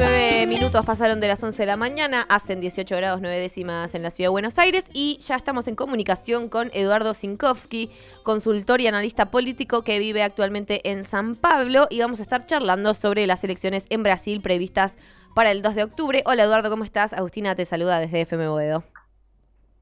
[0.00, 4.02] 19 minutos pasaron de las 11 de la mañana, hacen 18 grados 9 décimas en
[4.02, 7.90] la ciudad de Buenos Aires y ya estamos en comunicación con Eduardo Zinkowski,
[8.22, 12.94] consultor y analista político que vive actualmente en San Pablo y vamos a estar charlando
[12.94, 14.96] sobre las elecciones en Brasil previstas
[15.34, 16.22] para el 2 de octubre.
[16.24, 17.12] Hola Eduardo, ¿cómo estás?
[17.12, 18.82] Agustina te saluda desde FM Boedo.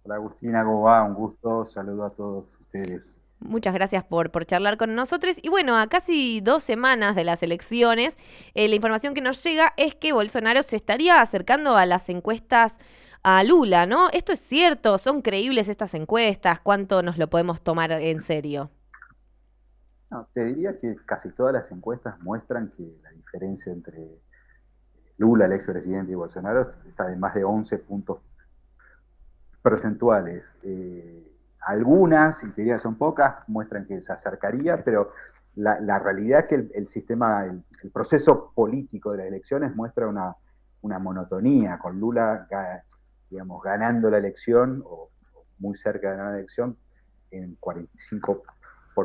[0.03, 1.05] Hola Agustina, ¿cómo va?
[1.05, 3.18] Un gusto, saludo a todos ustedes.
[3.41, 5.37] Muchas gracias por, por charlar con nosotros.
[5.43, 8.19] Y bueno, a casi dos semanas de las elecciones,
[8.55, 12.79] eh, la información que nos llega es que Bolsonaro se estaría acercando a las encuestas
[13.23, 14.11] a Lula, ¿no?
[14.11, 14.99] ¿Esto es cierto?
[14.99, 16.61] ¿Son creíbles estas encuestas?
[16.61, 18.71] ¿Cuánto nos lo podemos tomar en serio?
[20.33, 24.21] Te diría que casi todas las encuestas muestran que la diferencia entre
[25.19, 28.19] Lula, el expresidente, y Bolsonaro está de más de 11 puntos
[29.63, 30.57] percentuales.
[30.63, 31.38] Eh,
[31.69, 35.13] algunas, y te diría son pocas, muestran que se acercaría, pero
[35.55, 40.35] la, realidad es que el, sistema, el, proceso político de las elecciones muestra una,
[40.99, 42.49] monotonía, con Lula,
[43.29, 45.11] digamos, ganando la elección, o,
[45.59, 46.79] muy cerca de ganar la elección,
[47.31, 48.45] en 45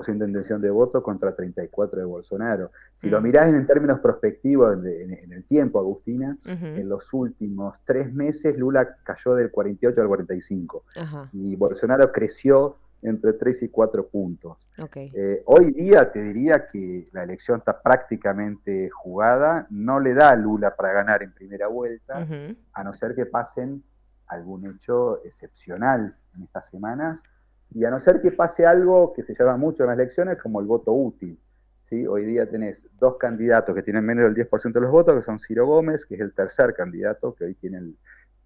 [0.02, 2.72] de intención de voto contra 34 de Bolsonaro.
[2.96, 3.24] Si lo mm.
[3.24, 9.36] mirás en, términos prospectivos en, el tiempo, Agustina, en los últimos tres meses Lula cayó
[9.36, 10.84] del 48 al 45
[11.32, 14.66] y Bolsonaro creció entre 3 y 4 puntos.
[14.96, 20.36] Eh, hoy día te diría que la elección está prácticamente jugada, no le da a
[20.36, 22.26] Lula para ganar en primera vuelta,
[22.74, 23.84] a no ser que pasen
[24.28, 27.22] algún hecho excepcional en estas semanas
[27.74, 30.60] y a no ser que pase algo que se llama mucho en las elecciones como
[30.60, 31.40] el voto útil.
[31.82, 32.06] ¿sí?
[32.06, 35.40] Hoy día tenés dos candidatos que tienen menos del 10% de los votos, que son
[35.40, 37.98] Ciro Gómez, que es el tercer candidato, que hoy tiene el,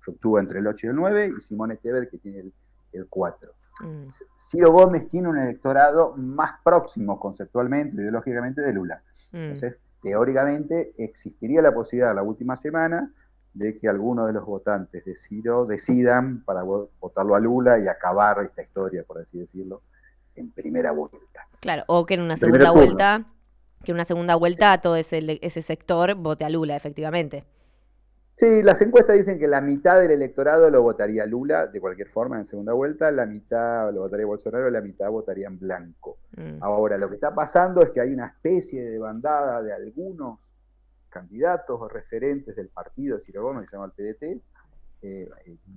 [0.08, 2.52] fluctúa entre el 8 y el 9, y Simone Teber, que tiene
[2.94, 3.54] el, 4.
[3.82, 4.04] Mm.
[4.50, 9.04] Ciro Gómez tiene un electorado más próximo conceptualmente, ideológicamente, de Lula.
[9.34, 9.38] Mm.
[9.38, 13.12] Entonces, teóricamente, existiría la posibilidad la última semana
[13.58, 18.40] de que algunos de los votantes de Ciro decidan para votarlo a Lula y acabar
[18.44, 19.82] esta historia, por así decirlo,
[20.36, 21.48] en primera vuelta.
[21.60, 23.26] Claro, o que en una segunda vuelta,
[23.84, 27.46] que en una segunda vuelta todo ese, ese sector vote a Lula, efectivamente.
[28.36, 32.38] Sí, las encuestas dicen que la mitad del electorado lo votaría Lula, de cualquier forma,
[32.38, 36.20] en segunda vuelta, la mitad lo votaría Bolsonaro, la mitad votaría en blanco.
[36.38, 36.62] Mm.
[36.62, 40.57] Ahora, lo que está pasando es que hay una especie de bandada de algunos
[41.18, 44.42] candidatos o referentes del partido, Ciro Gómez, que se llama el PDT,
[45.02, 45.30] eh,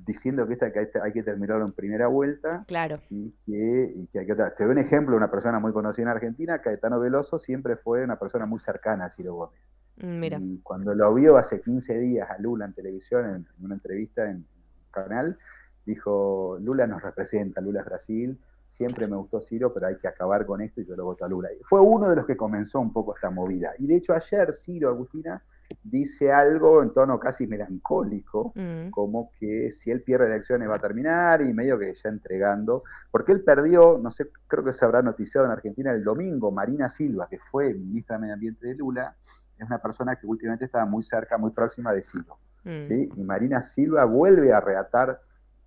[0.06, 2.64] diciendo que, esta, que hay que terminarlo en primera vuelta.
[2.66, 3.00] Claro.
[3.10, 6.08] Y que, y que hay que Te doy un ejemplo, una persona muy conocida en
[6.08, 9.70] Argentina, Caetano Veloso, siempre fue una persona muy cercana a Ciro Gómez.
[9.96, 10.38] Mm, mira.
[10.40, 14.28] Y cuando lo vio hace 15 días a Lula en televisión, en, en una entrevista
[14.28, 14.44] en un
[14.90, 15.38] canal,
[15.86, 18.38] dijo, Lula nos representa, Lula es Brasil,
[18.70, 21.28] siempre me gustó Ciro, pero hay que acabar con esto y yo lo voto a
[21.28, 21.50] Lula.
[21.64, 23.72] Fue uno de los que comenzó un poco esta movida.
[23.78, 25.42] Y de hecho ayer Ciro, Agustina,
[25.82, 28.90] dice algo en tono casi melancólico, mm.
[28.90, 33.32] como que si él pierde elecciones va a terminar y medio que ya entregando, porque
[33.32, 37.28] él perdió, no sé, creo que se habrá noticiado en Argentina el domingo, Marina Silva,
[37.28, 39.16] que fue ministra de Medio Ambiente de Lula,
[39.58, 42.38] es una persona que últimamente estaba muy cerca, muy próxima de Ciro.
[42.64, 43.18] Mm.
[43.18, 45.20] Y Marina Silva vuelve a reatar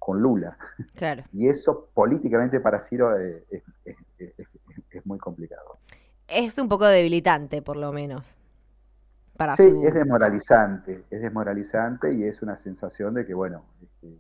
[0.04, 0.58] con Lula.
[0.96, 1.24] Claro.
[1.32, 3.44] Y eso políticamente para Ciro es,
[5.06, 5.78] muy complicado.
[6.28, 8.36] Es un poco debilitante, por lo menos.
[9.38, 14.20] Para sí, es desmoralizante, es desmoralizante y es una sensación de que, bueno, este,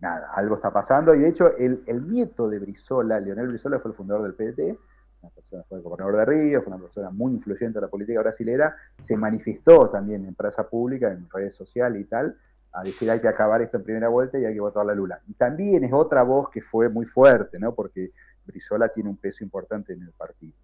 [0.00, 1.14] nada, algo está pasando.
[1.14, 4.78] Y de hecho, el, nieto de Brizola, Leonel Brizola, fue el fundador del PDT,
[5.22, 8.20] una persona fue el gobernador de Río, fue una persona muy influyente en la política
[8.20, 12.36] brasilera, se manifestó también en presa pública, en redes sociales y tal,
[12.72, 15.20] a decir hay que acabar esto en primera vuelta y hay que votar la Lula.
[15.28, 17.74] Y también es otra voz que fue muy fuerte, ¿no?
[17.74, 18.12] Porque
[18.46, 20.54] Brizola tiene un peso importante en el partido.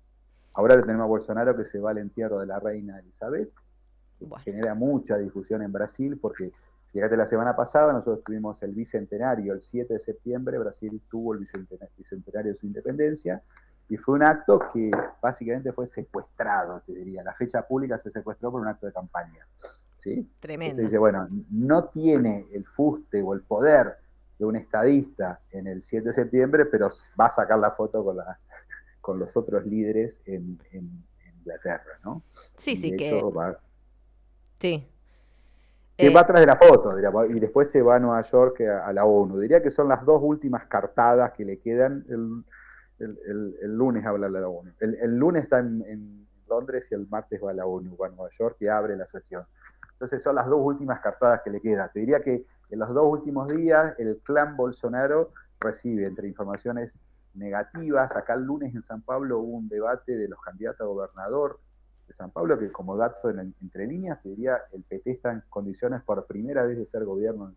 [0.55, 3.51] Ahora tenemos a Bolsonaro que se va al entierro de la reina Elizabeth,
[4.19, 6.51] que genera mucha discusión en Brasil, porque
[6.93, 11.47] fíjate, la semana pasada nosotros tuvimos el bicentenario, el 7 de septiembre, Brasil tuvo el
[11.97, 13.43] bicentenario de su independencia,
[13.89, 14.91] y fue un acto que
[15.23, 17.23] básicamente fue secuestrado, te diría.
[17.23, 19.47] La fecha pública se secuestró por un acto de campaña.
[19.99, 20.29] ¿Sí?
[20.41, 20.83] Tremendo.
[20.83, 23.97] dice, bueno, no tiene el fuste o el poder
[24.39, 26.89] de un estadista en el 7 de septiembre, pero
[27.21, 28.39] va a sacar la foto con, la,
[29.01, 30.59] con los otros líderes en,
[31.39, 32.23] Inglaterra, ¿no?
[32.57, 33.23] Sí, sí, que...
[34.59, 34.87] Sí.
[35.97, 36.95] Que eh, va atrás de la foto,
[37.29, 39.41] y después se va a Nueva York a, la ONU.
[39.41, 42.05] Diría que son las dos últimas cartadas que le quedan.
[42.09, 44.71] El, lunes habla la ONU.
[44.81, 48.11] El, lunes está en, en, Londres y el martes va a la ONU, va a
[48.11, 49.45] Nueva York y abre la sesión.
[49.99, 51.89] Entonces son las dos últimas cartadas que le queda.
[51.89, 56.97] Te diría que en los dos últimos días el clan Bolsonaro recibe entre informaciones
[57.35, 58.15] negativas.
[58.15, 61.59] Acá el lunes en San Pablo hubo un debate de los candidatos a gobernador
[62.13, 66.27] San Pablo, que como dato entre líneas, te diría, el PT está en condiciones por
[66.27, 67.53] primera vez de ser gobierno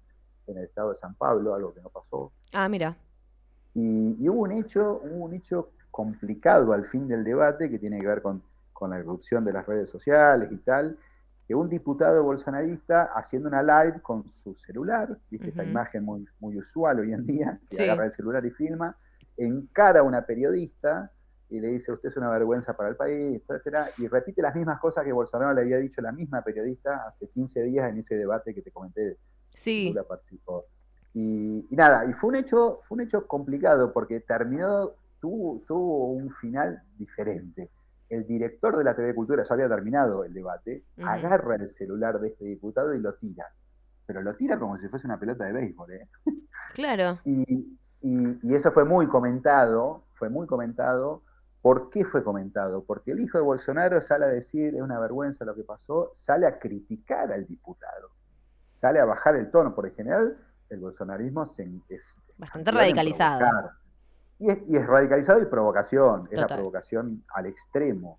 [0.48, 2.34] en, el estado de San Pablo, algo que no pasó.
[2.52, 2.98] Ah, mira.
[3.74, 8.22] Y, hubo un hecho, un hecho complicado al fin del debate que tiene que ver
[8.22, 8.44] con,
[8.90, 10.98] la irrupción de las redes sociales y tal,
[11.48, 16.58] que un diputado bolsonarista haciendo una live con su celular, viste esta imagen muy, muy
[16.58, 18.96] usual hoy en día, que agarra el celular y filma,
[19.38, 21.12] encara a una periodista
[21.50, 24.80] y le dice, usted es una vergüenza para el país, etcétera, y repite las mismas
[24.80, 28.54] cosas que Bolsonaro le había dicho la misma periodista hace 15 días en ese debate
[28.54, 29.18] que te comenté.
[29.54, 29.90] Sí.
[29.90, 30.66] Lula participó.
[31.14, 36.32] Y, nada, y fue un hecho, fue un hecho complicado porque terminó, tuvo, tuvo un
[36.36, 37.70] final diferente.
[38.12, 42.30] El director de la TV Cultura ya había terminado el debate, agarra el celular de
[42.30, 43.48] este diputado y lo tira.
[44.06, 46.08] Pero lo tira como si fuese una pelota de béisbol, ¿eh?
[46.74, 47.20] Claro.
[47.26, 51.24] y, y eso fue muy comentado, fue muy comentado
[51.62, 52.84] ¿Por qué fue comentado?
[52.84, 56.48] Porque el hijo de Bolsonaro sale a decir, es una vergüenza lo que pasó, sale
[56.48, 58.10] a criticar al diputado,
[58.72, 60.38] sale a bajar el tono, por en general
[60.70, 62.04] el bolsonarismo es
[62.38, 63.72] bastante radicalizado.
[64.42, 68.18] Y es, radicalizado y provocación, es la provocación al extremo,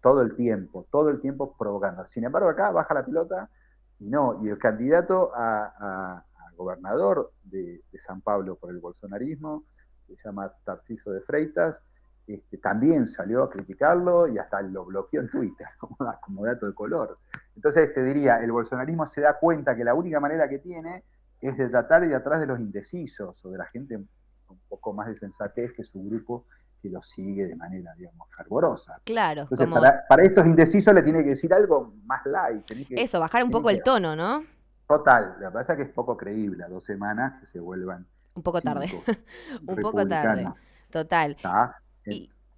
[0.00, 2.06] todo el tiempo, todo el tiempo provocando.
[2.06, 3.50] Sin embargo, acá baja la pelota
[3.98, 6.24] y no, y el candidato a,
[6.56, 9.64] gobernador de, de, San Pablo por el bolsonarismo,
[10.06, 11.82] se llama Tarciso de Freitas,
[12.26, 15.66] este, también salió a criticarlo y hasta lo bloqueó en Twitter
[16.20, 17.18] como, dato de color.
[17.54, 21.04] Entonces te diría, el bolsonarismo se da cuenta que la única manera que tiene
[21.40, 24.02] es de tratar de atrás de los indecisos o de la gente
[24.48, 26.46] un poco más de sensatez que su grupo
[26.80, 29.00] que lo sigue de manera, digamos, fervorosa.
[29.04, 29.48] Claro.
[29.50, 29.68] Entonces,
[30.08, 32.62] para, estos indecisos le tiene que decir algo más light.
[32.90, 34.44] Eso, bajar un poco el tono, ¿no?
[34.86, 38.06] Total, la verdad es que es poco creíble a dos semanas que se vuelvan.
[38.34, 38.90] Un poco tarde.
[39.66, 40.46] un poco tarde.
[40.90, 41.36] Total.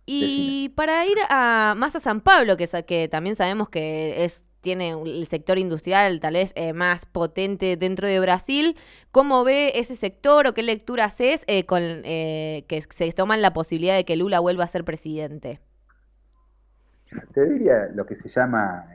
[0.06, 4.90] Y, para ir a, más a San Pablo, que, que también sabemos que es tiene
[4.90, 8.76] el sector industrial tal vez eh, más potente dentro de Brasil.
[9.12, 13.52] ¿Cómo ve ese sector o qué lectura haces eh, con eh, que se toman la
[13.52, 15.60] posibilidad de que Lula vuelva a ser presidente?
[17.32, 18.86] Te diría lo que se llama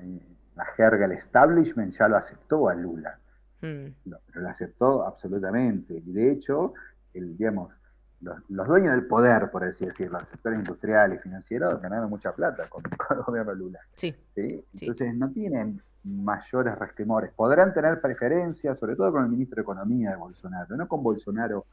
[0.57, 3.17] la jerga el establishment ya lo aceptó a Lula.
[3.61, 4.09] Mm.
[4.09, 6.03] Lo, lo aceptó absolutamente.
[6.05, 6.73] Y de hecho,
[7.13, 7.79] el, digamos,
[8.21, 12.67] los, dueños del poder, por así decirlo, los sectores industriales y financieros, ganaron mucha plata
[12.69, 13.79] con, el gobierno Lula.
[13.95, 17.31] Sí, Entonces no tienen mayores resquemores.
[17.31, 21.65] Podrán tener preferencias, sobre todo con el ministro de Economía de Bolsonaro, no con Bolsonaro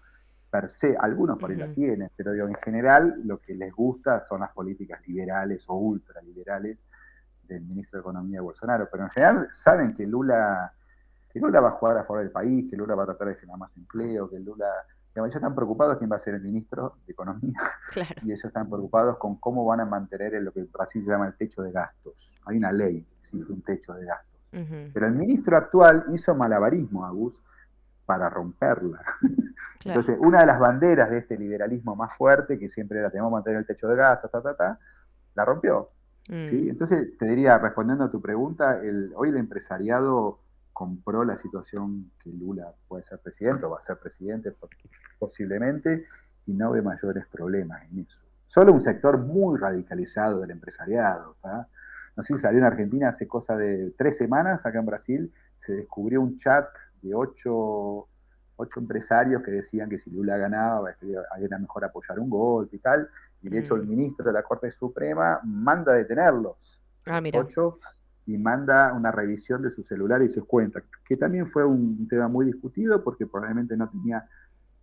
[0.51, 4.23] per se, algunos por ahí la tienen, pero digo, en general lo que les gusta
[4.23, 6.83] son las políticas liberales o ultraliberales
[7.43, 10.73] del ministro de Economía de Bolsonaro, pero en general saben que Lula,
[11.31, 13.35] que Lula va a jugar a favor del país, que Lula va a tratar de
[13.35, 14.69] generar más empleo, que Lula
[15.25, 17.59] ellos están preocupados quién va a ser el ministro de Economía
[18.23, 21.27] y ellos están preocupados con cómo van a mantener lo que en Brasil se llama
[21.27, 22.41] el techo de gastos.
[22.47, 24.29] Hay una ley que exige un techo de gastos.
[24.51, 27.41] Pero el ministro actual hizo malabarismo, Agus,
[28.07, 29.03] para romperla.
[29.85, 33.35] Entonces, una de las banderas de este liberalismo más fuerte, que siempre era tenemos que
[33.35, 34.79] mantener el techo de gastos, ta, ta, ta,
[35.35, 35.91] la rompió.
[36.25, 36.57] ¿sí?
[36.57, 36.71] Mm.
[36.71, 40.41] Entonces, te diría, respondiendo a tu pregunta, el, hoy el empresariado
[40.79, 44.55] compró la situación que Lula puede ser presidente o va a ser presidente
[45.19, 46.07] posiblemente
[46.47, 48.25] y no ve mayores problemas en eso.
[48.47, 51.35] Solo un sector muy radicalizado del empresariado.
[52.17, 55.73] No sé si salió en Argentina hace cosa de tres semanas, acá en Brasil, se
[55.73, 56.69] descubrió un chat
[57.03, 58.07] de ocho,
[58.55, 60.95] ocho empresarios que decían que si Lula ganaba
[61.41, 63.09] era mejor apoyar un golpe y tal.
[63.43, 63.89] Y de hecho el mm.
[63.89, 66.81] ministro de la Corte Suprema manda a detenerlos.
[67.05, 67.41] Ah, mira.
[67.41, 67.79] Ocho
[68.29, 72.29] y manda una revisión de su celular y sus cuentas, que también fue un tema
[72.29, 74.29] muy discutido porque probablemente no tenía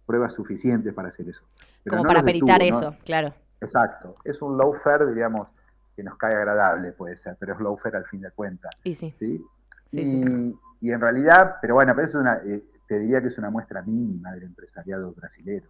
[0.04, 1.44] pruebas suficientes para hacer eso.
[1.88, 3.36] Como para peritar eso, claro.
[3.62, 4.16] Exacto.
[4.24, 5.54] Es un lawfare, diríamos,
[5.96, 8.72] que nos cae agradable, puede ser, pero es lawfare al fin de cuentas.
[8.84, 9.14] Y sí.
[9.16, 9.46] ¿sí?
[9.92, 13.52] y, y, en realidad, pero bueno, pero es una, eh, te diría que es una
[13.52, 15.70] muestra mínima del empresariado brasilero.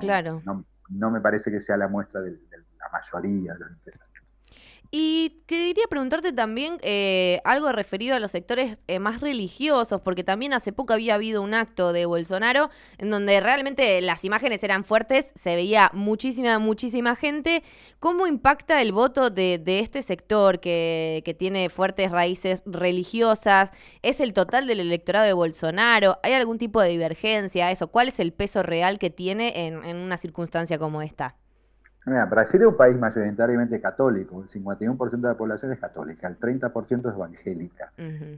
[0.00, 0.42] claro.
[0.92, 4.19] No, me parece que sea la muestra de la mayoría de los empresarios.
[4.92, 10.52] Y quería preguntarte también eh, algo referido a los sectores eh, más religiosos, porque también
[10.52, 15.30] hace poco había habido un acto de Bolsonaro en donde realmente las imágenes eran fuertes,
[15.36, 17.62] se veía muchísima, muchísima gente.
[18.00, 23.70] ¿Cómo impacta el voto de, este sector que, tiene fuertes raíces religiosas?
[24.02, 26.18] ¿Es el total del electorado de Bolsonaro?
[26.24, 27.70] ¿Hay algún tipo de divergencia?
[27.70, 31.39] Eso, ¿cuál es el peso real que tiene en, en una circunstancia como esta?
[32.06, 37.08] Brasil es un país mayoritariamente católico, el 51% de la población es católica, el 30%
[37.08, 37.92] es evangélica.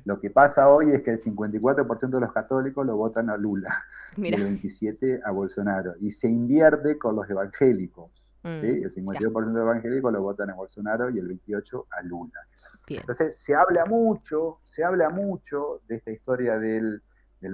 [0.04, 3.84] Lo que pasa hoy es que el 54% de los católicos lo votan a Lula,
[4.16, 8.26] y el 27% a Bolsonaro, y se invierte con los evangélicos.
[8.42, 12.40] Mm, el 52% de evangélicos lo votan a Bolsonaro y el 28% a Lula.
[12.88, 17.00] Entonces, se habla mucho, se habla mucho de esta historia del,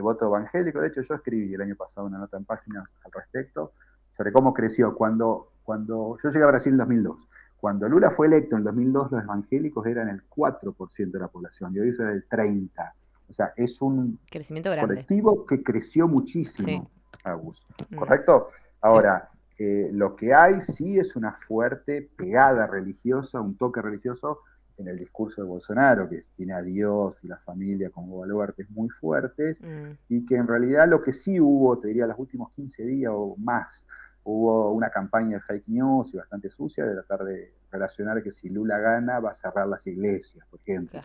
[0.00, 0.80] voto evangélico.
[0.80, 3.72] De hecho, yo escribí el año pasado una nota en páginas al respecto
[4.18, 4.94] sobre cómo creció.
[4.94, 9.22] Cuando, cuando yo llegué a Brasil en 2002, cuando Lula fue electo en 2002, los
[9.22, 12.92] evangélicos eran el 4% de la población y hoy son el 30%.
[13.30, 16.90] O sea, es un Crecimiento colectivo que creció muchísimo,
[17.24, 17.96] mm.
[17.96, 18.48] ¿Correcto?
[18.80, 24.40] Ahora, eh, lo que hay sí es una fuerte pegada religiosa, un toque religioso
[24.78, 28.88] en el discurso de Bolsonaro, que tiene a Dios y la familia como baluartes muy
[28.88, 29.90] fuertes, mm.
[30.08, 33.36] y que en realidad lo que sí hubo, te diría, los últimos 15 días o
[33.36, 33.84] más,
[34.30, 38.50] hubo una campaña de fake news y bastante sucia de tratar de relacionar que si
[38.50, 41.00] Lula gana va a cerrar las iglesias, por ejemplo.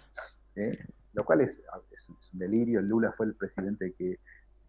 [0.56, 0.78] ¿eh?
[1.14, 1.62] Lo cual es,
[2.10, 2.82] un delirio.
[2.82, 4.20] Lula fue el presidente que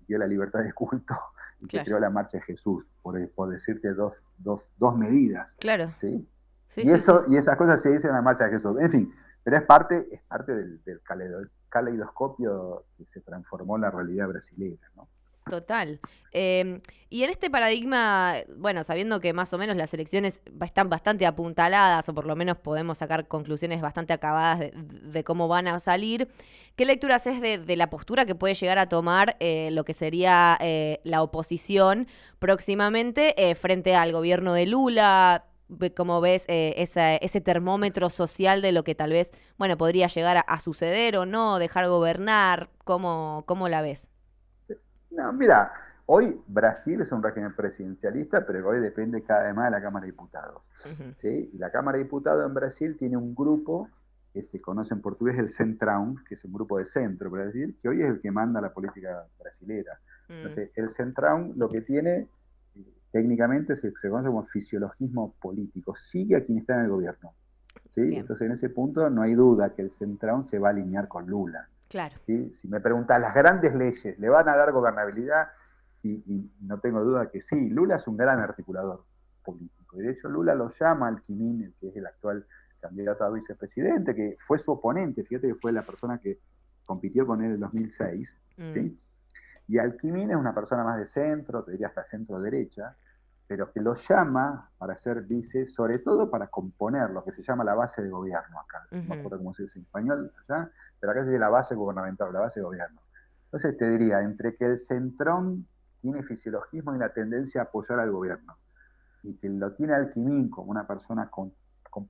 [0.07, 1.17] dio la libertad de culto
[1.61, 3.19] y que creó la marcha de Jesús, por,
[3.49, 5.57] decirte dos, dos, dos medidas.
[5.59, 5.93] Claro.
[5.99, 6.25] ¿sí?
[6.77, 8.77] y, eso, y esas cosas se dicen en la marcha de Jesús.
[8.79, 11.01] En fin, pero es parte, es parte del, del
[11.71, 14.89] caleidoscopio que se transformó en la realidad brasileña.
[14.95, 15.09] ¿no?
[15.49, 16.01] Total.
[16.33, 21.27] Em, y en este paradigma, bueno, sabiendo que más o menos las elecciones están bastante
[21.27, 26.29] apuntaladas, o por lo menos podemos sacar conclusiones bastante acabadas de, cómo van a salir,
[26.77, 30.57] ¿qué lectura haces de, la postura que puede llegar a tomar eh, lo que sería
[30.61, 32.09] eh, la oposición
[32.39, 35.45] próximamente eh, frente al gobierno de Lula?
[35.97, 41.17] ¿Cómo ves ese termómetro social de lo que tal vez, bueno, podría llegar a, suceder
[41.17, 42.71] o no, dejar gobernar?
[42.85, 44.09] ¿Cómo, cómo la ves?
[45.17, 45.73] No, mira,
[46.07, 50.05] hoy Brasil es un régimen presidencialista, pero hoy depende cada vez más de la Cámara
[50.05, 50.63] de Diputados.
[51.19, 51.51] ¿sí?
[51.53, 53.89] Y la Cámara de Diputados en Brasil tiene un grupo
[54.35, 57.89] que se conoce en portugués el Centrão, que es un grupo de centro Brasil, que
[57.89, 60.01] hoy es el que manda la política brasilera.
[60.29, 60.33] Mm.
[60.33, 62.29] Entonces, el Centrão lo que tiene, eh,
[63.13, 67.33] técnicamente se, conoce como fisiologismo político, sigue a quien está en el gobierno.
[67.91, 68.17] ¿sí?
[68.17, 71.29] Entonces, en ese punto no hay duda que el Centrão se va a alinear con
[71.29, 71.69] Lula.
[71.95, 72.17] Claro.
[72.27, 75.47] Si me preguntas, ¿las grandes leyes le van a dar gobernabilidad?
[76.03, 77.71] Y, no tengo duda que sí.
[77.71, 79.05] Lula es un gran articulador
[79.45, 80.01] político.
[80.01, 82.45] Y de hecho, Lula lo llama al Quimín, que es el actual
[82.81, 85.23] candidato a vicepresidente, que fue su oponente.
[85.23, 86.41] Fíjate que fue la persona que
[86.85, 88.37] compitió con él en el 2006.
[88.57, 88.89] Mm.
[89.69, 92.97] Y Alquimín es una persona más de centro, te diría hasta centro-derecha,
[93.47, 97.63] pero que lo llama para ser vice, sobre todo para componer lo que se llama
[97.65, 98.87] la base de gobierno acá.
[98.91, 101.75] No me acuerdo cómo se dice en español allá, pero acá se dice la base
[101.75, 103.01] gubernamental, la base de gobierno.
[103.45, 105.67] Entonces te diría, entre que el centrón
[106.01, 108.57] tiene fisiologismo y una tendencia a apoyar al gobierno,
[109.23, 111.53] y que lo tiene Alquimín como una persona con,
[111.91, 112.09] con,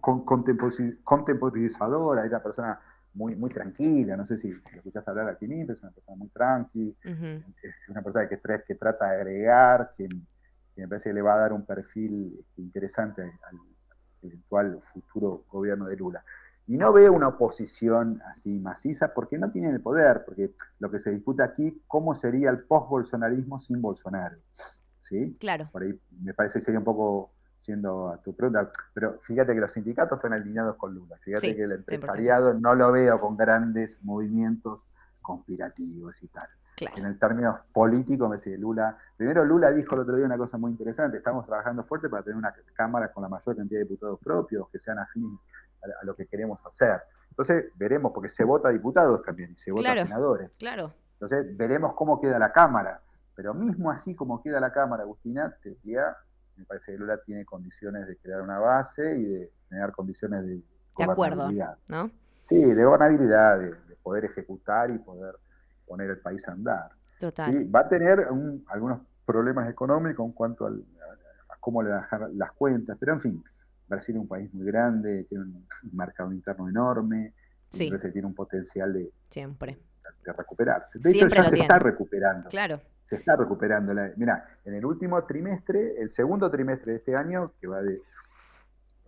[0.00, 2.80] con, contemporizadora, una persona
[3.14, 6.28] muy, muy tranquila, no sé si escuchaste hablar de Alquimín, pero es una persona muy
[6.28, 10.08] tranqui, es una persona que, que trata de agregar, que
[10.76, 13.58] me parece que le va a dar un perfil este, interesante al
[14.22, 16.24] eventual futuro gobierno de Lula.
[16.66, 20.98] Y no veo una oposición así maciza porque no tienen el poder, porque lo que
[20.98, 24.36] se disputa aquí, cómo sería el post-bolsonarismo sin Bolsonaro.
[25.00, 25.36] ¿Sí?
[25.40, 25.68] Claro.
[25.72, 29.60] Por ahí me parece que sería un poco siendo a tu pregunta, pero fíjate que
[29.60, 34.02] los sindicatos están alineados con Lula, fíjate que el empresariado no lo veo con grandes
[34.02, 34.84] movimientos
[35.20, 36.48] conspirativos y tal.
[36.80, 38.96] En el término político, me dice Lula.
[39.16, 42.36] Primero, Lula dijo el otro día una cosa muy interesante: estamos trabajando fuerte para tener
[42.36, 45.38] una Cámara con la mayor cantidad de diputados propios, que sean afines
[45.82, 47.02] a, lo que queremos hacer.
[47.30, 50.50] Entonces, veremos, porque se vota diputados también, y se vota senadores.
[50.58, 50.92] Claro.
[51.14, 53.00] Entonces, veremos cómo queda la Cámara.
[53.34, 56.16] Pero mismo así como queda la Cámara, Agustina, te diría,
[56.56, 60.62] me parece que Lula tiene condiciones de crear una base y de generar condiciones de,
[60.98, 61.50] de acuerdo,
[61.88, 62.10] ¿no?
[62.42, 65.36] Sí, de gobernabilidad, de poder ejecutar y poder
[65.92, 66.90] poner el país a andar.
[67.20, 67.68] Total.
[67.74, 68.26] Va a tener
[68.68, 70.72] algunos problemas económicos en cuanto a,
[71.60, 73.44] cómo le dejar las cuentas, pero en fin,
[73.86, 77.34] Brasil es un país muy grande, tiene un mercado interno enorme,
[77.68, 77.92] sí.
[78.10, 79.78] tiene un potencial de, Siempre.
[80.24, 80.98] de recuperarse.
[80.98, 82.48] De hecho, ya se está recuperando.
[82.48, 82.80] Claro.
[83.04, 83.92] Se está recuperando.
[84.16, 88.00] mira, en el último trimestre, el segundo trimestre de este año, que va de,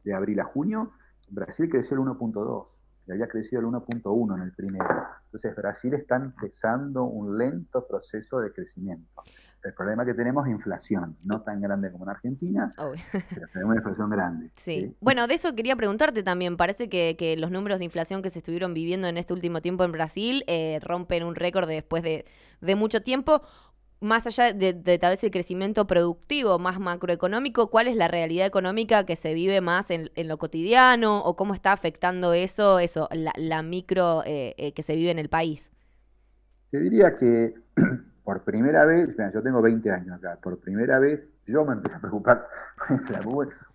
[0.04, 0.92] de abril a junio,
[1.30, 5.06] Brasil creció el 1.2 y había crecido el 1.1 en el primero.
[5.26, 9.22] Entonces Brasil está empezando un lento proceso de crecimiento.
[9.62, 13.76] El problema que tenemos es inflación, no tan grande como en Argentina, pero tenemos una
[13.76, 14.50] inflación grande.
[14.56, 14.94] Sí.
[15.00, 16.58] Bueno, de eso quería preguntarte también.
[16.58, 19.92] Parece que, los números de inflación que se estuvieron viviendo en este último tiempo en
[19.92, 22.26] Brasil eh, rompen un récord después de,
[22.60, 23.42] de mucho tiempo
[24.04, 29.04] más allá de, tal vez el crecimiento productivo más macroeconómico, ¿cuál es la realidad económica
[29.04, 34.22] que se vive más en, lo cotidiano o cómo está afectando eso, eso la, micro
[34.26, 35.72] eh, eh, que se vive en el país?
[36.70, 37.54] Te diría que
[38.24, 42.00] por primera vez, yo tengo 20 años acá, por primera vez yo me empecé a
[42.00, 42.46] preocupar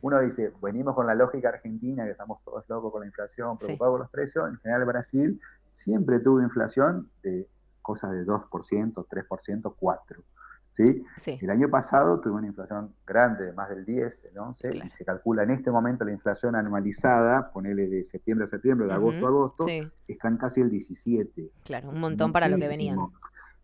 [0.02, 3.94] Uno dice, venimos con la lógica argentina, que estamos todos locos con la inflación, preocupados
[3.94, 4.50] por los precios.
[4.50, 5.40] En general, Brasil
[5.72, 7.48] siempre tuvo inflación de
[7.90, 10.24] cosas de 2%, 3%, 4%.
[10.70, 11.04] ¿sí?
[11.42, 15.04] El año pasado tuvo una inflación grande, de más del 10, el 11, y se
[15.04, 19.30] calcula en este momento la inflación anualizada, ponele de septiembre a septiembre, de agosto a
[19.30, 19.66] agosto,
[20.08, 21.50] está en casi el 17.
[21.64, 23.00] Claro, un montón para lo que venían.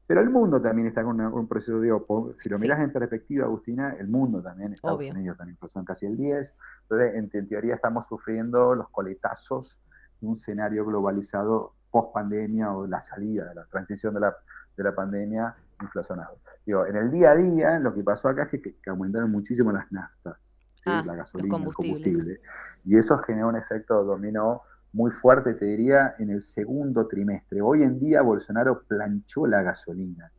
[0.07, 3.91] Pero el mundo también está con un proceso, digo, si lo miras en perspectiva, Agustina,
[3.91, 6.55] el mundo también, Estados Unidos también son casi el 10.
[6.89, 9.79] Entonces, en, teoría estamos sufriendo los coletazos
[10.19, 14.35] de un escenario globalizado post pandemia o la salida de la transición de la,
[14.75, 16.39] de la pandemia inflacionado.
[16.65, 19.89] Digo, en el día a día, lo que pasó acá es que, aumentaron muchísimo las
[19.93, 20.37] naftas,
[20.85, 22.41] ah, la gasolina, el combustible.
[22.83, 27.61] Y eso generó un efecto dominó muy fuerte, te diría, en el segundo trimestre.
[27.61, 30.29] Hoy en día Bolsonaro planchó la gasolina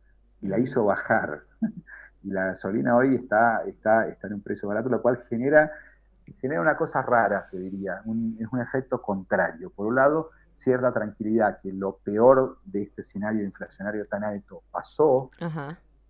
[0.41, 1.41] y la hizo bajar.
[2.23, 5.71] Y la gasolina hoy está, está, está en un precio barato, lo cual genera,
[6.41, 8.01] genera una cosa rara, te diría,
[8.39, 9.69] es un efecto contrario.
[9.69, 15.29] Por un lado, cierta tranquilidad que lo peor de este escenario inflacionario tan alto pasó,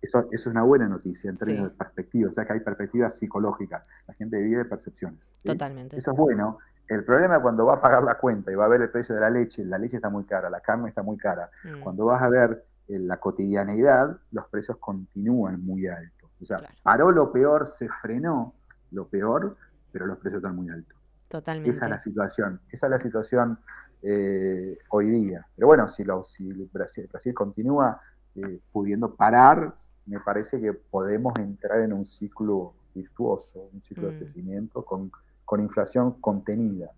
[0.00, 3.84] Eso, es una buena noticia en términos de perspectiva, o sea que hay perspectiva psicológica,
[4.06, 5.30] la gente vive de percepciones.
[5.44, 5.98] Totalmente.
[5.98, 8.68] Eso es bueno, el problema es cuando va a pagar la cuenta y va a
[8.68, 11.18] ver el precio de la leche, la leche está muy cara, la carne está muy
[11.18, 11.50] cara.
[11.64, 11.80] Mm.
[11.80, 16.30] Cuando vas a ver eh, la cotidianeidad, los precios continúan muy altos.
[16.40, 18.54] O sea, paró lo peor, se frenó
[18.92, 19.56] lo peor,
[19.92, 20.96] pero los precios están muy altos.
[21.28, 21.70] Totalmente.
[21.70, 22.60] Esa es la situación.
[22.70, 23.58] Esa es la situación
[24.02, 25.46] eh, hoy día.
[25.54, 28.00] Pero bueno, si, lo, si Brasil, Brasil continúa
[28.34, 29.74] eh, pudiendo parar,
[30.06, 34.18] me parece que podemos entrar en un ciclo virtuoso, un ciclo de mm.
[34.18, 35.10] crecimiento con
[35.48, 36.90] con inflación contenida.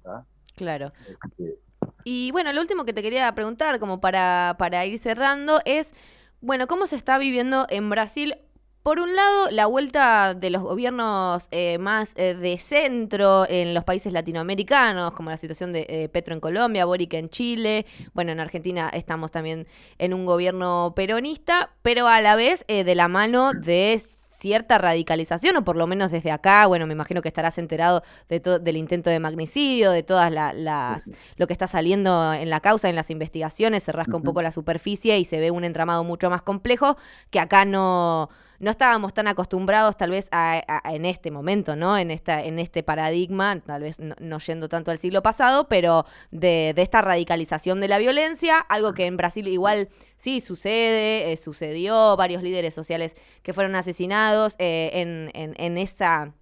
[0.57, 0.93] Claro.
[1.09, 1.61] Este,
[2.03, 5.95] y bueno, lo último que te quería preguntar, como para, para ir cerrando, es,
[6.41, 8.35] bueno, ¿cómo se está viviendo en Brasil
[8.83, 13.85] por un lado, la vuelta de los gobiernos eh, más eh, de centro en los
[13.85, 17.85] países latinoamericanos, como la situación de eh, Petro en Colombia, Boric en Chile,
[18.15, 19.67] bueno, en Argentina estamos también
[19.99, 24.01] en un gobierno peronista, pero a la vez de la mano de
[24.41, 28.41] cierta radicalización, o por lo menos desde acá, bueno, me imagino que estarás enterado de
[28.41, 32.97] del intento de magnicidio, de todas las, lo que está saliendo en la causa, en
[32.97, 36.41] las investigaciones, se rasca un poco la superficie y se ve un entramado mucho más
[36.41, 36.97] complejo
[37.31, 41.99] que acá no no estábamos tan acostumbrados tal vez a, en este momento, ¿no?
[41.99, 46.75] En, esta, en este paradigma, tal vez no, yendo tanto al siglo pasado, pero de,
[46.77, 52.43] esta radicalización de la violencia, algo que en Brasil igual sí sucede, eh, sucedió, varios
[52.43, 56.35] líderes sociales que fueron asesinados eh, en, en esa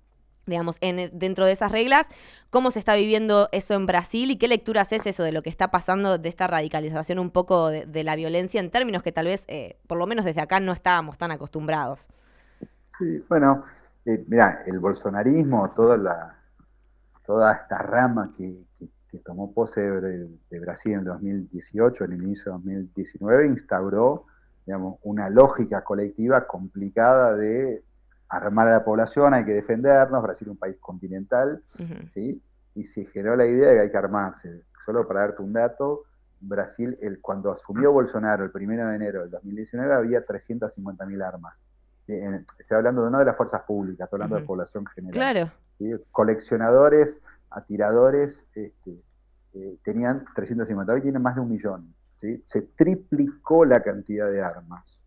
[0.49, 2.09] digamos, en, dentro de esas reglas,
[2.51, 5.51] cómo se está viviendo eso en Brasil y qué lecturas es eso de lo que
[5.51, 9.45] está pasando de esta radicalización un poco de, la violencia en términos que tal vez,
[9.49, 12.09] eh, por lo menos desde acá, no estábamos tan acostumbrados.
[12.99, 13.65] Sí, bueno,
[14.05, 16.37] eh, mira, el bolsonarismo, toda, la,
[17.25, 18.67] toda esta rama que,
[19.25, 24.27] tomó pose de, de, Brasil en el 2018, en el inicio de 2019, instauró
[24.69, 27.83] digamos, una lógica colectiva complicada de
[28.29, 31.63] armar a la población, hay que defendernos, Brasil es un país continental,
[32.11, 32.43] ¿sí?
[32.75, 34.63] Y se generó la idea de que hay que armarse.
[34.85, 36.05] Solo para darte un dato,
[36.41, 41.55] Brasil, el, cuando asumió Bolsonaro el 1 de enero del 2019, había 350.000 armas.
[42.07, 45.13] estoy hablando de no de las fuerzas públicas, estoy hablando de población general.
[45.13, 45.51] Claro.
[46.11, 49.03] Coleccionadores, atiradores, este,
[49.55, 51.95] eh, tenían 350, hoy tienen más de un millón.
[52.19, 52.43] ¿sí?
[52.45, 55.03] Se triplicó la cantidad de armas,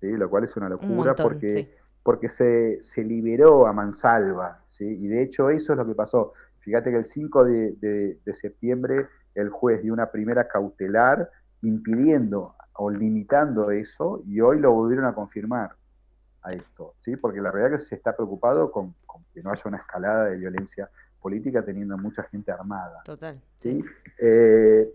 [0.00, 0.12] ¿sí?
[0.12, 1.76] lo cual es una locura porque
[2.08, 4.96] porque se, liberó a mansalva, ¿sí?
[4.98, 6.32] y de hecho eso es lo que pasó.
[6.60, 13.70] Fíjate que el 5 de, septiembre el juez dio una primera cautelar impidiendo o limitando
[13.70, 15.76] eso y hoy lo volvieron a confirmar
[16.40, 17.14] a esto, ¿sí?
[17.16, 18.94] porque la realidad es que se está preocupado con,
[19.34, 20.88] que no haya una escalada de violencia
[21.20, 23.02] política teniendo mucha gente armada.
[23.04, 23.38] Total.
[23.58, 23.84] ¿sí?
[24.18, 24.90] Eh,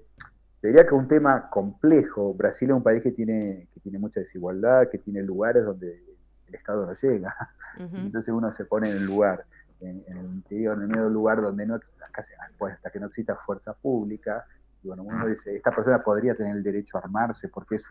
[0.64, 2.34] diría que un tema complejo.
[2.34, 6.13] Brasil es un país que tiene, que tiene mucha desigualdad, que tiene lugares donde
[6.54, 7.36] el Estado no llega.
[7.78, 9.46] Entonces uno se pone en el lugar,
[9.82, 13.74] en, el interior, en el medio del lugar donde no, hasta que no exista fuerza
[13.74, 14.46] pública,
[14.84, 17.88] y bueno, uno dice, esta persona podría tener el derecho a armarse porque es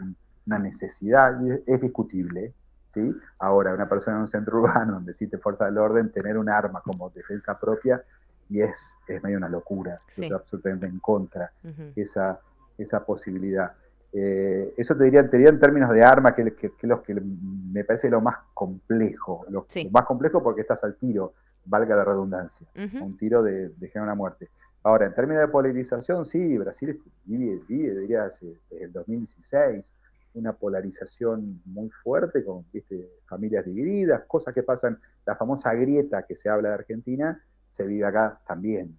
[0.47, 2.55] una necesidad, y es, discutible,
[2.91, 3.15] ¿sí?
[3.39, 6.81] Ahora, una persona en un centro urbano donde existe fuerza del orden, tener un arma
[6.83, 8.03] como defensa propia,
[8.49, 12.39] y es, es medio una locura, estoy absolutamente en contra de esa,
[12.77, 13.73] esa posibilidad.
[14.13, 17.15] Eh, eso te diría, te diría en términos de arma, que, que, que, los que
[17.15, 19.45] me parece lo más complejo.
[19.49, 22.67] Lo, más complejo porque estás al tiro, valga la redundancia.
[23.01, 24.49] Un tiro de, de una muerte.
[24.83, 29.93] Ahora, en términos de polarización, sí, Brasil vive, vive diría, desde el 2016,
[30.35, 33.09] una polarización muy fuerte, con ¿viste?
[33.27, 38.05] familias divididas, cosas que pasan, la famosa grieta que se habla de Argentina, se vive
[38.05, 38.97] acá también.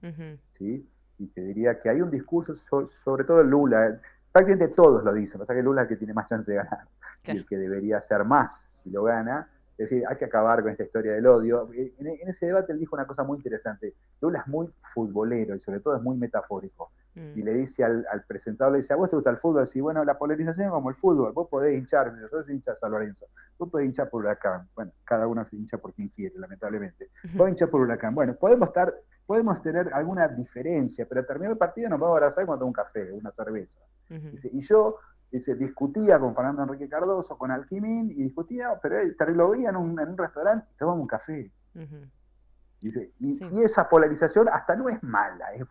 [0.51, 0.87] ¿sí?
[1.17, 3.99] Y te diría que hay un discurso, sobre todo Lula,
[4.33, 6.87] prácticamente todos lo dicen, pasa que Lula es el que tiene más chance de ganar,
[7.23, 10.71] y el que debería ser más si lo gana, es decir, hay que acabar con
[10.71, 11.69] esta historia del odio.
[11.73, 13.95] En, ese debate él dijo una cosa muy interesante.
[14.21, 16.91] Lula es muy futbolero y sobre todo es muy metafórico.
[17.15, 17.37] Mm.
[17.37, 19.67] Y le dice al, presentador, le dice, ¿a vos te gusta el fútbol?
[19.67, 21.31] Sí, bueno, la polarización es como el fútbol.
[21.33, 23.27] Vos podés hinchar, yo soy hincha de San Lorenzo.
[23.57, 24.67] Vos podés hinchar por Huracán.
[24.75, 27.11] Bueno, cada uno se hincha por quien quiere, lamentablemente.
[27.35, 28.15] Vos hinchar por Huracán.
[28.15, 28.93] Bueno, podemos estar,
[29.25, 33.11] podemos tener alguna diferencia, pero terminado el partido nos vamos a abrazar cuando un café,
[33.11, 33.79] una cerveza.
[34.09, 34.97] y yo
[35.31, 39.75] dice, discutía con Fernando Enrique Cardoso, con Alquimín, y discutía, pero él lo veía en
[39.75, 41.51] un, en un restaurante y tomaba un café.
[42.79, 45.65] dice, y, esa polarización hasta no es mala, es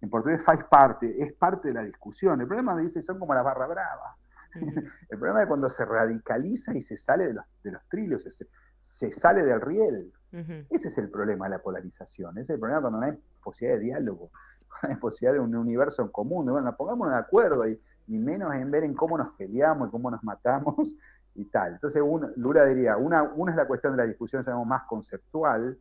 [0.00, 2.40] en portugués faz parte, es parte de la discusión.
[2.40, 4.16] El problema, me dice, son como las barra brava.
[4.54, 8.46] El problema es cuando se radicaliza y se sale de los, de los trilos, se,
[8.78, 10.12] se sale del riel.
[10.70, 13.78] Ese es el problema de la polarización, ese es el problema cuando no hay posibilidad
[13.78, 14.30] de diálogo,
[14.68, 17.80] cuando no hay posibilidad de un universo en común, de, bueno, pongámonos de acuerdo y
[18.08, 20.94] y menos en ver en cómo nos peleamos y cómo nos matamos
[21.34, 21.74] y tal.
[21.74, 22.02] Entonces,
[22.36, 25.78] Lula diría, una, una es la cuestión de la discusión, digamos, más conceptual,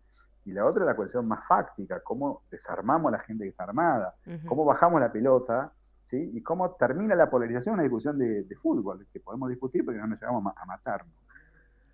[0.48, 3.66] y la otra es la cuestión más fáctica, cómo desarmamos a la gente que está
[3.66, 4.16] armada,
[4.48, 5.74] cómo bajamos la pelota,
[6.06, 6.32] ¿sí?
[6.34, 10.22] y cómo termina la polarización una discusión de, fútbol, que podemos discutir porque no nos
[10.22, 11.14] llegamos a matarnos.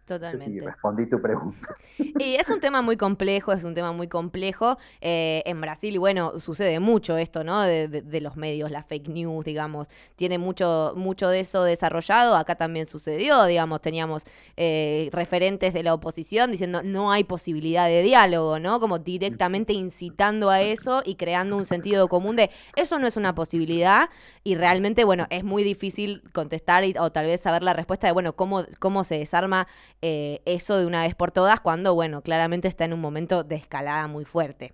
[0.05, 0.61] Totalmente.
[0.61, 1.75] respondí tu pregunta.
[2.19, 4.77] Y es un tema muy complejo, es un tema muy complejo.
[5.01, 7.61] Eh, en Brasil, bueno, sucede mucho esto, ¿no?
[7.61, 9.87] De, los medios, la fake news, digamos.
[10.15, 12.35] Tiene mucho, mucho de eso desarrollado.
[12.35, 14.23] Acá también sucedió, digamos, teníamos
[14.57, 18.79] eh, referentes de la oposición diciendo no hay posibilidad de diálogo, ¿no?
[18.79, 23.35] Como directamente incitando a eso y creando un sentido común de eso no es una
[23.35, 24.09] posibilidad.
[24.43, 28.33] Y realmente, bueno, es muy difícil contestar o tal vez saber la respuesta de, bueno,
[28.33, 29.67] cómo, cómo se desarma
[30.05, 33.55] eh, eso de una vez por todas cuando, bueno, claramente está en un momento de
[33.55, 34.73] escalada muy fuerte.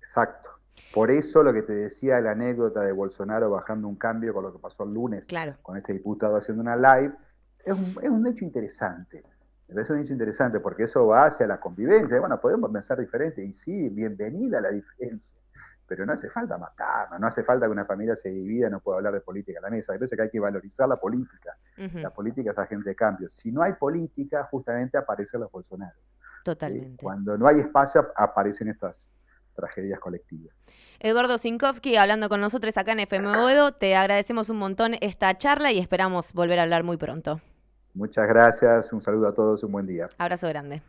[0.00, 0.50] Exacto.
[0.92, 4.52] Por eso lo que te decía la anécdota de Bolsonaro bajando un cambio con lo
[4.52, 5.54] que pasó el lunes claro.
[5.62, 7.14] con este diputado haciendo una live,
[7.64, 9.22] es un, es un hecho interesante.
[9.68, 12.18] Es un hecho interesante porque eso va hacia la convivencia.
[12.18, 15.38] Bueno, podemos pensar diferente y sí, bienvenida la diferencia
[15.88, 18.98] pero no hace falta matarnos, no hace falta que una familia se divida, no pueda
[18.98, 19.94] hablar de política a la mesa.
[19.94, 21.56] Hay veces que hay que valorizar la política.
[21.94, 23.28] La política es agente de cambio.
[23.28, 25.98] Si no hay política, justamente aparecen los Bolsonaro.
[26.44, 27.02] Totalmente.
[27.02, 29.10] cuando no hay espacio, aparecen estas
[29.54, 30.54] tragedias colectivas.
[31.00, 35.72] Eduardo Sinkowski, hablando con nosotros acá en FM Oedo, te agradecemos un montón esta charla
[35.72, 37.40] y esperamos volver a hablar muy pronto.
[37.94, 40.08] Muchas gracias, un saludo a todos, un buen día.
[40.18, 40.82] Abrazo grande.